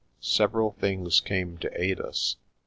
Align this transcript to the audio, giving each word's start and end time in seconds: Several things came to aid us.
Several 0.23 0.71
things 0.79 1.19
came 1.19 1.59
to 1.59 1.69
aid 1.79 1.99
us. 2.01 2.35